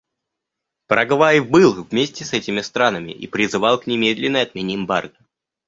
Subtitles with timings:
[0.87, 5.15] Парагвай был вместе с этими странами и призывал к немедленной отмене эмбарго.